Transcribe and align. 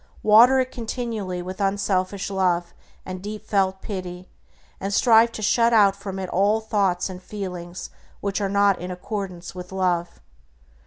Water 0.23 0.59
it 0.59 0.71
continually 0.71 1.43
with 1.43 1.61
unselfish 1.61 2.31
love 2.31 2.73
and 3.05 3.21
deep 3.21 3.45
felt 3.45 3.83
pity, 3.83 4.27
and 4.79 4.91
strive 4.91 5.31
to 5.33 5.43
shut 5.43 5.73
out 5.73 5.95
from 5.95 6.17
it 6.17 6.27
all 6.29 6.59
thoughts 6.59 7.07
and 7.07 7.21
feelings 7.21 7.91
which 8.19 8.41
are 8.41 8.49
not 8.49 8.79
in 8.81 8.89
accordance 8.89 9.53
with 9.53 9.71
Love. 9.71 10.19